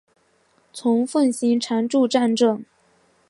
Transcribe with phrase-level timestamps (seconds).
[0.73, 2.65] 虫奉行常住战阵！